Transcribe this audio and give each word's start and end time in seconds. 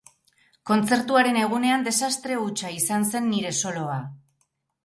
Kontzertuaren 0.69 1.37
egunean, 1.41 1.85
desastre 1.89 2.39
hutsa 2.45 2.73
izan 2.79 3.07
zen 3.13 3.31
nire 3.35 3.53
soloa. 3.63 4.01